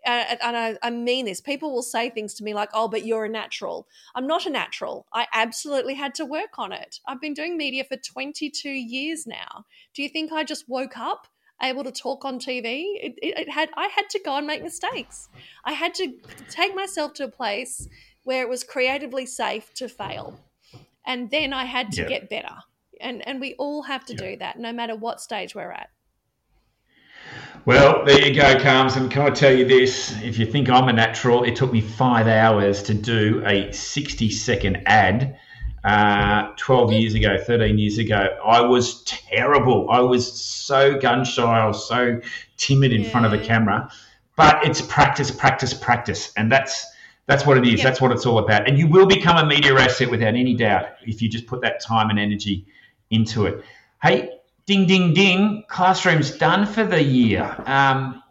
Uh, 0.06 0.36
and 0.40 0.56
I, 0.56 0.76
I 0.82 0.90
mean 0.90 1.24
this. 1.24 1.40
People 1.40 1.72
will 1.72 1.82
say 1.82 2.10
things 2.10 2.34
to 2.34 2.44
me 2.44 2.54
like, 2.54 2.70
oh, 2.72 2.86
but 2.86 3.04
you're 3.04 3.24
a 3.24 3.28
natural. 3.28 3.88
I'm 4.14 4.26
not 4.26 4.46
a 4.46 4.50
natural. 4.50 5.06
I 5.12 5.26
absolutely 5.32 5.94
had 5.94 6.14
to 6.16 6.24
work 6.24 6.58
on 6.58 6.72
it. 6.72 7.00
I've 7.08 7.20
been 7.20 7.34
doing 7.34 7.56
media 7.56 7.82
for 7.82 7.96
22 7.96 8.70
years 8.70 9.26
now. 9.26 9.64
Do 9.94 10.02
you 10.02 10.08
think 10.08 10.30
I 10.30 10.44
just 10.44 10.68
woke 10.68 10.96
up 10.96 11.26
able 11.62 11.84
to 11.84 11.92
talk 11.92 12.24
on 12.24 12.38
TV? 12.38 12.84
It, 12.96 13.14
it, 13.22 13.38
it 13.38 13.50
had 13.50 13.70
I 13.76 13.88
had 13.88 14.08
to 14.10 14.20
go 14.24 14.36
and 14.36 14.46
make 14.46 14.62
mistakes. 14.62 15.28
I 15.64 15.72
had 15.72 15.94
to 15.94 16.12
take 16.50 16.74
myself 16.74 17.14
to 17.14 17.24
a 17.24 17.28
place 17.28 17.88
where 18.24 18.42
it 18.42 18.48
was 18.48 18.64
creatively 18.64 19.26
safe 19.26 19.72
to 19.74 19.88
fail. 19.88 20.40
And 21.06 21.30
then 21.30 21.52
I 21.52 21.64
had 21.64 21.92
to 21.92 22.02
Yeah. 22.02 22.08
get 22.08 22.30
better. 22.30 22.56
And 23.00 23.26
and 23.26 23.40
we 23.40 23.54
all 23.54 23.82
have 23.82 24.04
to 24.06 24.14
Yeah. 24.14 24.30
do 24.30 24.36
that 24.38 24.58
no 24.58 24.72
matter 24.72 24.96
what 24.96 25.20
stage 25.20 25.54
we're 25.54 25.72
at. 25.72 25.90
Well, 27.64 28.04
there 28.04 28.20
you 28.24 28.32
go, 28.34 28.58
Carms. 28.60 28.96
And 28.96 29.10
can 29.10 29.22
I 29.22 29.30
tell 29.30 29.52
you 29.52 29.66
this? 29.66 30.14
If 30.22 30.38
you 30.38 30.46
think 30.46 30.68
I'm 30.70 30.88
a 30.88 30.92
natural, 30.92 31.42
it 31.42 31.56
took 31.56 31.72
me 31.72 31.80
five 31.80 32.28
hours 32.28 32.82
to 32.84 32.94
do 32.94 33.42
a 33.44 33.72
60 33.72 34.30
second 34.30 34.82
ad 34.86 35.38
uh, 35.86 36.52
12 36.56 36.92
years 36.94 37.14
ago, 37.14 37.38
13 37.38 37.78
years 37.78 37.98
ago. 37.98 38.36
I 38.44 38.60
was 38.60 39.04
terrible. 39.04 39.88
I 39.88 40.00
was 40.00 40.30
so 40.42 40.98
gun 40.98 41.24
shy. 41.24 41.60
I 41.60 41.64
was 41.64 41.86
so 41.86 42.20
timid 42.56 42.92
in 42.92 43.04
front 43.04 43.24
of 43.24 43.32
a 43.32 43.38
camera. 43.38 43.88
But 44.34 44.66
it's 44.66 44.82
practice, 44.82 45.30
practice, 45.30 45.72
practice. 45.72 46.32
And 46.36 46.50
that's 46.50 46.84
that's 47.26 47.46
what 47.46 47.56
it 47.56 47.66
is. 47.66 47.78
Yeah. 47.78 47.84
That's 47.84 48.00
what 48.00 48.10
it's 48.10 48.26
all 48.26 48.38
about. 48.38 48.68
And 48.68 48.76
you 48.78 48.88
will 48.88 49.06
become 49.06 49.36
a 49.36 49.46
media 49.46 49.74
asset 49.74 50.10
without 50.10 50.34
any 50.34 50.54
doubt 50.54 50.86
if 51.06 51.22
you 51.22 51.28
just 51.28 51.46
put 51.46 51.60
that 51.62 51.80
time 51.80 52.10
and 52.10 52.18
energy 52.18 52.66
into 53.10 53.46
it. 53.46 53.64
Hey, 54.02 54.30
ding, 54.66 54.86
ding, 54.86 55.14
ding. 55.14 55.64
Classroom's 55.68 56.32
done 56.32 56.66
for 56.66 56.84
the 56.84 57.02
year. 57.02 57.42
Um, 57.64 58.22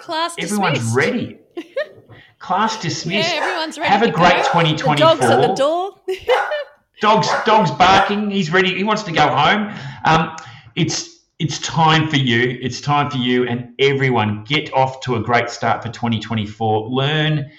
Class 0.00 0.36
everyone's 0.38 0.78
dismissed. 0.78 0.96
ready. 0.96 1.38
Class 2.38 2.80
dismissed. 2.80 3.34
Yeah, 3.34 3.40
everyone's 3.42 3.78
ready. 3.78 3.90
Have 3.90 4.02
a 4.02 4.10
great 4.10 4.44
go. 4.44 4.60
2024. 4.60 4.94
The 4.94 5.00
dogs 5.00 5.24
at 5.24 5.40
the 5.40 5.54
door. 5.54 5.90
Dogs, 7.00 7.28
dogs 7.44 7.70
barking. 7.70 8.30
He's 8.30 8.50
ready. 8.50 8.74
He 8.74 8.84
wants 8.84 9.02
to 9.04 9.12
go 9.12 9.26
home. 9.28 9.74
Um, 10.04 10.36
it's 10.76 11.20
it's 11.38 11.58
time 11.60 12.08
for 12.08 12.16
you. 12.16 12.58
It's 12.60 12.80
time 12.82 13.10
for 13.10 13.16
you 13.16 13.46
and 13.48 13.72
everyone. 13.78 14.44
Get 14.44 14.72
off 14.74 15.00
to 15.02 15.16
a 15.16 15.20
great 15.20 15.48
start 15.48 15.82
for 15.82 15.88
2024. 15.88 16.88
Learn 16.88 17.50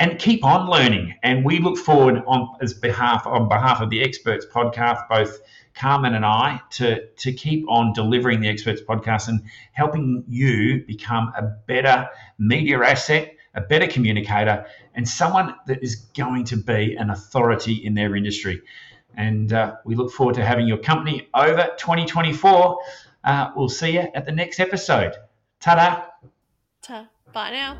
and 0.00 0.18
keep 0.18 0.44
on 0.44 0.68
learning. 0.68 1.14
And 1.22 1.44
we 1.44 1.58
look 1.60 1.78
forward 1.78 2.22
on 2.26 2.56
as 2.60 2.74
behalf 2.74 3.26
on 3.26 3.48
behalf 3.48 3.80
of 3.80 3.90
the 3.90 4.02
Experts 4.02 4.46
Podcast, 4.52 5.08
both 5.08 5.38
Carmen 5.74 6.14
and 6.14 6.24
I, 6.24 6.60
to 6.70 7.06
to 7.06 7.32
keep 7.32 7.64
on 7.68 7.92
delivering 7.92 8.40
the 8.40 8.48
Experts 8.48 8.82
Podcast 8.82 9.28
and 9.28 9.42
helping 9.72 10.24
you 10.28 10.84
become 10.86 11.32
a 11.36 11.42
better 11.42 12.08
media 12.38 12.80
asset, 12.80 13.32
a 13.54 13.60
better 13.60 13.86
communicator, 13.86 14.66
and 14.94 15.08
someone 15.08 15.54
that 15.66 15.82
is 15.82 15.96
going 15.96 16.44
to 16.44 16.56
be 16.56 16.96
an 16.96 17.10
authority 17.10 17.74
in 17.74 17.94
their 17.94 18.16
industry. 18.16 18.62
And 19.16 19.52
uh, 19.52 19.76
we 19.84 19.94
look 19.94 20.12
forward 20.12 20.34
to 20.36 20.44
having 20.44 20.66
your 20.66 20.78
company 20.78 21.28
over 21.34 21.68
2024. 21.76 22.78
Uh, 23.24 23.50
we'll 23.56 23.68
see 23.68 23.92
you 23.92 24.06
at 24.14 24.26
the 24.26 24.32
next 24.32 24.60
episode. 24.60 25.14
Ta 25.60 25.74
da! 25.74 26.28
Ta. 26.82 27.08
Bye 27.32 27.50
now. 27.50 27.78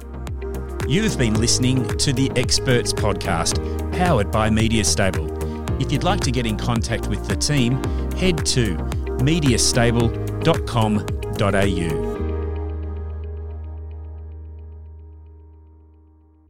You've 0.88 1.18
been 1.18 1.34
listening 1.34 1.86
to 1.98 2.12
the 2.12 2.30
Experts 2.34 2.92
Podcast, 2.92 3.92
powered 3.92 4.30
by 4.30 4.48
MediaStable. 4.48 5.38
If 5.80 5.92
you'd 5.92 6.02
like 6.02 6.20
to 6.20 6.30
get 6.30 6.46
in 6.46 6.56
contact 6.56 7.08
with 7.08 7.28
the 7.28 7.36
team, 7.36 7.82
head 8.14 8.44
to 8.46 8.74
mediastable.com.au. 9.20 12.07